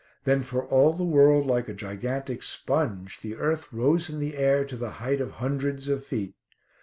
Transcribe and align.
Then, 0.23 0.41
for 0.41 0.65
all 0.65 0.93
the 0.93 1.03
world 1.03 1.45
like 1.45 1.69
a 1.69 1.75
gigantic 1.75 2.41
sponge, 2.41 3.19
the 3.21 3.35
earth 3.35 3.71
rose 3.71 4.09
in 4.09 4.19
the 4.19 4.35
air 4.35 4.65
to 4.65 4.75
the 4.75 4.89
height 4.97 5.21
of 5.21 5.33
hundreds 5.33 5.87
of 5.87 6.03
feet. 6.03 6.33